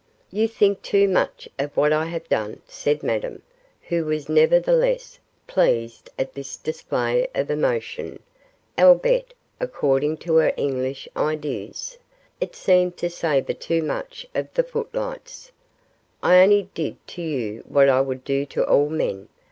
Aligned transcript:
'You 0.31 0.47
think 0.47 0.81
too 0.81 1.07
much 1.07 1.47
of 1.59 1.77
what 1.77 1.93
I 1.93 2.05
have 2.05 2.27
done,' 2.27 2.63
said 2.65 3.03
Madame, 3.03 3.43
who 3.83 4.03
was, 4.03 4.29
nevertheless, 4.29 5.19
pleased 5.45 6.09
at 6.17 6.33
this 6.33 6.57
display 6.57 7.27
of 7.35 7.51
emotion, 7.51 8.17
albeit, 8.79 9.35
according 9.59 10.17
to 10.25 10.37
her 10.37 10.53
English 10.57 11.07
ideas, 11.15 11.99
it 12.39 12.55
seemed 12.55 12.97
to 12.97 13.11
savour 13.11 13.53
too 13.53 13.83
much 13.83 14.25
of 14.33 14.51
the 14.55 14.63
footlights. 14.63 15.51
'I 16.23 16.39
only 16.41 16.69
did 16.73 16.97
to 17.09 17.21
you 17.21 17.63
what 17.67 17.87
I 17.87 18.01
would 18.01 18.23
do 18.23 18.43
to 18.47 18.65
all 18.65 18.89
men. 18.89 19.29